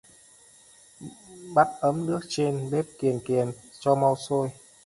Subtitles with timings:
[1.53, 4.49] Bắt ấm nước trên bếp kiền kiền cho mau sôi